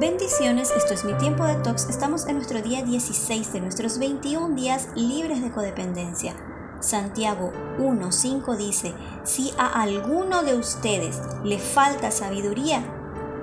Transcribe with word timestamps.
Bendiciones, 0.00 0.72
esto 0.76 0.92
es 0.92 1.04
mi 1.04 1.14
tiempo 1.14 1.44
de 1.44 1.54
tox. 1.54 1.88
Estamos 1.88 2.26
en 2.26 2.34
nuestro 2.34 2.60
día 2.60 2.82
16 2.82 3.52
de 3.52 3.60
nuestros 3.60 3.98
21 3.98 4.56
días 4.56 4.88
libres 4.96 5.40
de 5.40 5.52
codependencia. 5.52 6.34
Santiago 6.80 7.52
1.5 7.78 8.56
dice, 8.56 8.92
si 9.22 9.52
a 9.56 9.80
alguno 9.80 10.42
de 10.42 10.56
ustedes 10.56 11.20
le 11.44 11.60
falta 11.60 12.10
sabiduría, 12.10 12.82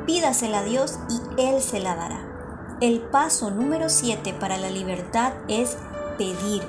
pídasela 0.06 0.60
a 0.60 0.64
Dios 0.66 1.00
y 1.10 1.42
Él 1.42 1.62
se 1.62 1.80
la 1.80 1.96
dará. 1.96 2.20
El 2.82 3.00
paso 3.00 3.50
número 3.50 3.88
7 3.88 4.34
para 4.34 4.58
la 4.58 4.70
libertad 4.70 5.32
es 5.48 5.78
pedir. 6.18 6.64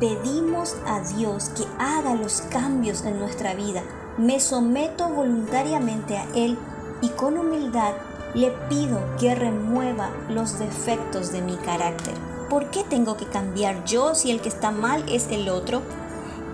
Pedimos 0.00 0.76
a 0.86 1.00
Dios 1.16 1.48
que 1.56 1.64
haga 1.78 2.14
los 2.14 2.42
cambios 2.42 3.02
en 3.06 3.18
nuestra 3.18 3.54
vida. 3.54 3.82
Me 4.18 4.38
someto 4.38 5.08
voluntariamente 5.08 6.18
a 6.18 6.26
Él 6.34 6.58
y 7.00 7.08
con 7.08 7.38
humildad 7.38 7.94
le 8.34 8.50
pido 8.68 9.00
que 9.18 9.34
remueva 9.34 10.10
los 10.28 10.58
defectos 10.58 11.32
de 11.32 11.42
mi 11.42 11.56
carácter. 11.56 12.14
¿Por 12.50 12.70
qué 12.70 12.84
tengo 12.84 13.16
que 13.16 13.26
cambiar 13.26 13.84
yo 13.84 14.14
si 14.14 14.30
el 14.30 14.40
que 14.40 14.48
está 14.48 14.70
mal 14.70 15.04
es 15.08 15.28
el 15.30 15.48
otro? 15.48 15.82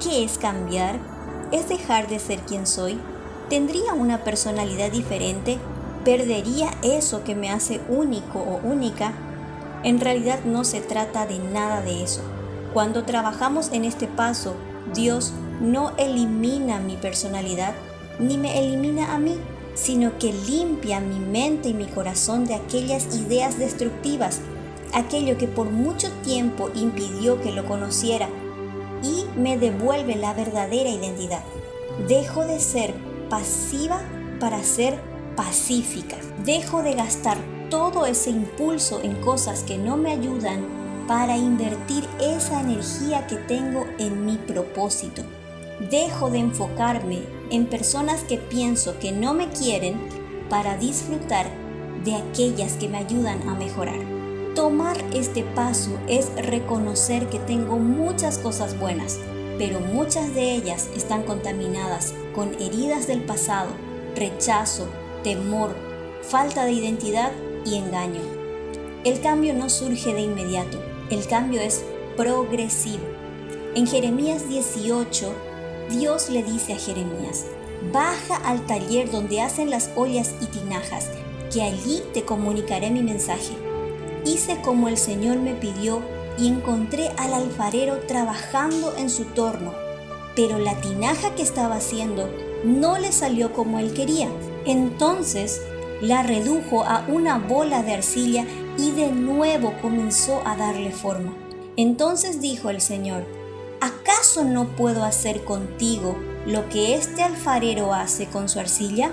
¿Qué 0.02 0.24
es 0.24 0.38
cambiar? 0.38 0.98
¿Es 1.52 1.68
dejar 1.68 2.08
de 2.08 2.18
ser 2.18 2.40
quien 2.40 2.66
soy? 2.66 2.98
¿Tendría 3.48 3.92
una 3.94 4.24
personalidad 4.24 4.90
diferente? 4.90 5.58
¿Perdería 6.04 6.70
eso 6.82 7.24
que 7.24 7.34
me 7.34 7.50
hace 7.50 7.80
único 7.88 8.38
o 8.38 8.60
única? 8.64 9.12
En 9.82 10.00
realidad 10.00 10.40
no 10.44 10.64
se 10.64 10.80
trata 10.80 11.26
de 11.26 11.38
nada 11.38 11.80
de 11.80 12.02
eso. 12.02 12.22
Cuando 12.72 13.04
trabajamos 13.04 13.70
en 13.72 13.84
este 13.84 14.08
paso, 14.08 14.54
Dios 14.94 15.32
no 15.60 15.92
elimina 15.96 16.80
mi 16.80 16.96
personalidad 16.96 17.74
ni 18.18 18.38
me 18.38 18.58
elimina 18.58 19.14
a 19.14 19.18
mí 19.18 19.38
sino 19.74 20.18
que 20.18 20.32
limpia 20.32 21.00
mi 21.00 21.18
mente 21.18 21.68
y 21.68 21.74
mi 21.74 21.86
corazón 21.86 22.46
de 22.46 22.54
aquellas 22.54 23.14
ideas 23.16 23.58
destructivas, 23.58 24.40
aquello 24.92 25.36
que 25.36 25.48
por 25.48 25.70
mucho 25.70 26.10
tiempo 26.22 26.70
impidió 26.74 27.40
que 27.40 27.52
lo 27.52 27.66
conociera 27.66 28.28
y 29.02 29.26
me 29.38 29.58
devuelve 29.58 30.14
la 30.16 30.32
verdadera 30.32 30.88
identidad. 30.88 31.42
Dejo 32.08 32.44
de 32.46 32.60
ser 32.60 32.94
pasiva 33.28 34.00
para 34.40 34.62
ser 34.62 34.98
pacífica. 35.36 36.16
Dejo 36.44 36.82
de 36.82 36.94
gastar 36.94 37.38
todo 37.70 38.06
ese 38.06 38.30
impulso 38.30 39.00
en 39.02 39.14
cosas 39.20 39.62
que 39.64 39.78
no 39.78 39.96
me 39.96 40.12
ayudan 40.12 40.64
para 41.06 41.36
invertir 41.36 42.08
esa 42.20 42.60
energía 42.60 43.26
que 43.26 43.36
tengo 43.36 43.86
en 43.98 44.24
mi 44.24 44.36
propósito. 44.36 45.22
Dejo 45.90 46.30
de 46.30 46.38
enfocarme 46.38 47.22
en 47.50 47.66
personas 47.66 48.22
que 48.22 48.38
pienso 48.38 48.98
que 48.98 49.12
no 49.12 49.34
me 49.34 49.48
quieren 49.50 49.96
para 50.48 50.76
disfrutar 50.76 51.46
de 52.04 52.16
aquellas 52.16 52.74
que 52.74 52.88
me 52.88 52.98
ayudan 52.98 53.48
a 53.48 53.54
mejorar. 53.54 53.98
Tomar 54.54 54.96
este 55.12 55.42
paso 55.42 55.98
es 56.06 56.30
reconocer 56.36 57.28
que 57.28 57.38
tengo 57.40 57.78
muchas 57.78 58.38
cosas 58.38 58.78
buenas, 58.78 59.18
pero 59.58 59.80
muchas 59.80 60.34
de 60.34 60.52
ellas 60.54 60.88
están 60.96 61.22
contaminadas 61.22 62.14
con 62.34 62.54
heridas 62.54 63.06
del 63.06 63.22
pasado, 63.22 63.70
rechazo, 64.14 64.86
temor, 65.22 65.74
falta 66.22 66.64
de 66.64 66.72
identidad 66.72 67.32
y 67.64 67.76
engaño. 67.76 68.20
El 69.04 69.20
cambio 69.20 69.54
no 69.54 69.68
surge 69.68 70.14
de 70.14 70.20
inmediato, 70.20 70.80
el 71.10 71.26
cambio 71.26 71.60
es 71.60 71.84
progresivo. 72.16 73.04
En 73.74 73.86
Jeremías 73.86 74.48
18 74.48 75.34
Dios 75.90 76.30
le 76.30 76.42
dice 76.42 76.72
a 76.72 76.78
Jeremías, 76.78 77.44
baja 77.92 78.36
al 78.36 78.64
taller 78.66 79.10
donde 79.10 79.40
hacen 79.40 79.70
las 79.70 79.90
ollas 79.96 80.34
y 80.40 80.46
tinajas, 80.46 81.10
que 81.52 81.62
allí 81.62 82.02
te 82.12 82.24
comunicaré 82.24 82.90
mi 82.90 83.02
mensaje. 83.02 83.54
Hice 84.24 84.60
como 84.62 84.88
el 84.88 84.96
Señor 84.96 85.38
me 85.38 85.54
pidió 85.54 86.00
y 86.38 86.48
encontré 86.48 87.10
al 87.18 87.34
alfarero 87.34 88.00
trabajando 88.06 88.94
en 88.96 89.10
su 89.10 89.24
torno, 89.24 89.72
pero 90.34 90.58
la 90.58 90.74
tinaja 90.80 91.34
que 91.34 91.42
estaba 91.42 91.76
haciendo 91.76 92.28
no 92.64 92.98
le 92.98 93.12
salió 93.12 93.52
como 93.52 93.78
él 93.78 93.92
quería. 93.92 94.28
Entonces 94.64 95.60
la 96.00 96.22
redujo 96.22 96.82
a 96.82 97.04
una 97.08 97.38
bola 97.38 97.82
de 97.82 97.94
arcilla 97.94 98.46
y 98.78 98.90
de 98.92 99.12
nuevo 99.12 99.74
comenzó 99.80 100.40
a 100.44 100.56
darle 100.56 100.90
forma. 100.90 101.34
Entonces 101.76 102.40
dijo 102.40 102.70
el 102.70 102.80
Señor, 102.80 103.24
¿acaso 103.84 104.44
no 104.44 104.68
puedo 104.76 105.04
hacer 105.04 105.44
contigo 105.44 106.16
lo 106.46 106.68
que 106.70 106.94
este 106.94 107.22
alfarero 107.22 107.92
hace 107.92 108.26
con 108.26 108.48
su 108.48 108.58
arcilla? 108.58 109.12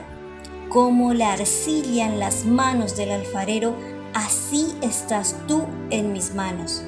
Como 0.70 1.14
la 1.14 1.34
arcilla 1.34 2.06
en 2.06 2.20
las 2.20 2.46
manos 2.46 2.96
del 2.96 3.12
alfarero, 3.12 3.76
así 4.14 4.74
estás 4.82 5.36
tú 5.46 5.66
en 5.90 6.14
mis 6.14 6.34
manos. 6.36 6.84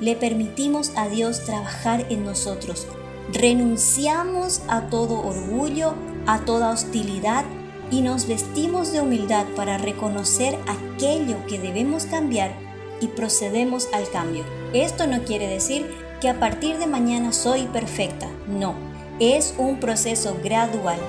Le 0.00 0.16
permitimos 0.16 0.92
a 0.96 1.08
Dios 1.08 1.44
trabajar 1.44 2.06
en 2.08 2.24
nosotros. 2.24 2.86
Renunciamos 3.30 4.62
a 4.68 4.88
todo 4.88 5.20
orgullo, 5.20 5.94
a 6.26 6.40
toda 6.46 6.70
hostilidad 6.70 7.44
y 7.90 8.00
nos 8.00 8.26
vestimos 8.26 8.90
de 8.90 9.02
humildad 9.02 9.44
para 9.54 9.76
reconocer 9.76 10.58
aquello 10.66 11.36
que 11.46 11.58
debemos 11.58 12.06
cambiar 12.06 12.54
y 13.02 13.08
procedemos 13.08 13.88
al 13.92 14.08
cambio. 14.08 14.44
Esto 14.72 15.06
no 15.06 15.22
quiere 15.24 15.46
decir 15.46 16.11
que 16.22 16.28
a 16.28 16.38
partir 16.38 16.78
de 16.78 16.86
mañana 16.86 17.32
soy 17.32 17.66
perfecta. 17.66 18.28
No, 18.46 18.76
es 19.18 19.56
un 19.58 19.80
proceso 19.80 20.38
gradual. 20.40 21.00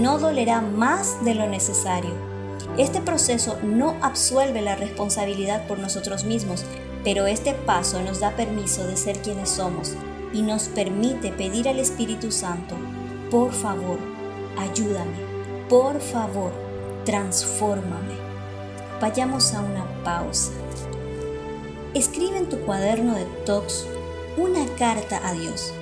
No 0.00 0.18
dolerá 0.18 0.62
más 0.62 1.22
de 1.22 1.34
lo 1.34 1.46
necesario. 1.46 2.12
Este 2.78 3.02
proceso 3.02 3.58
no 3.62 3.94
absuelve 4.00 4.62
la 4.62 4.74
responsabilidad 4.74 5.66
por 5.66 5.78
nosotros 5.78 6.24
mismos, 6.24 6.64
pero 7.04 7.26
este 7.26 7.52
paso 7.52 8.00
nos 8.00 8.20
da 8.20 8.30
permiso 8.36 8.86
de 8.86 8.96
ser 8.96 9.18
quienes 9.18 9.50
somos 9.50 9.92
y 10.32 10.40
nos 10.40 10.68
permite 10.68 11.30
pedir 11.30 11.68
al 11.68 11.78
Espíritu 11.78 12.32
Santo, 12.32 12.74
por 13.30 13.52
favor, 13.52 13.98
ayúdame, 14.56 15.18
por 15.68 16.00
favor, 16.00 16.52
transfórmame. 17.04 18.14
Vayamos 18.98 19.52
a 19.52 19.60
una 19.60 19.84
pausa. 20.04 20.52
Escribe 21.92 22.38
en 22.38 22.48
tu 22.48 22.58
cuaderno 22.60 23.14
de 23.14 23.26
talks 23.44 23.86
una 24.36 24.66
carta 24.76 25.20
a 25.26 25.32
Dios. 25.32 25.72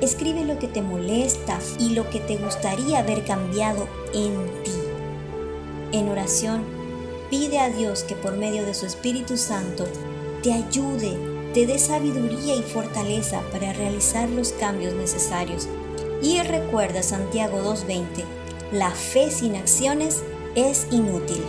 Escribe 0.00 0.44
lo 0.44 0.58
que 0.58 0.68
te 0.68 0.82
molesta 0.82 1.58
y 1.78 1.90
lo 1.90 2.08
que 2.10 2.20
te 2.20 2.36
gustaría 2.36 3.02
ver 3.02 3.24
cambiado 3.24 3.88
en 4.14 4.62
ti. 4.62 4.72
En 5.92 6.08
oración, 6.08 6.62
pide 7.30 7.58
a 7.58 7.70
Dios 7.70 8.04
que 8.04 8.14
por 8.14 8.36
medio 8.36 8.64
de 8.64 8.74
su 8.74 8.86
Espíritu 8.86 9.36
Santo 9.36 9.86
te 10.42 10.52
ayude, 10.52 11.18
te 11.52 11.66
dé 11.66 11.78
sabiduría 11.78 12.54
y 12.54 12.62
fortaleza 12.62 13.42
para 13.52 13.72
realizar 13.72 14.28
los 14.28 14.52
cambios 14.52 14.94
necesarios. 14.94 15.68
Y 16.22 16.40
recuerda 16.42 17.02
Santiago 17.02 17.58
2.20, 17.58 18.24
la 18.72 18.90
fe 18.90 19.30
sin 19.30 19.56
acciones 19.56 20.22
es 20.54 20.86
inútil. 20.90 21.42